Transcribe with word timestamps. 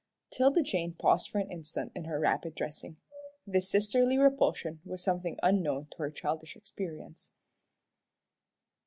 'Tilda 0.31 0.63
Jane 0.63 0.95
paused 0.95 1.29
for 1.29 1.37
an 1.37 1.51
instant 1.51 1.91
in 1.93 2.05
her 2.05 2.19
rapid 2.19 2.55
dressing. 2.55 2.97
This 3.45 3.69
sisterly 3.69 4.17
repulsion 4.17 4.81
was 4.83 5.03
something 5.03 5.37
unknown 5.43 5.89
to 5.91 5.97
her 5.99 6.09
childish 6.09 6.55
experience. 6.55 7.31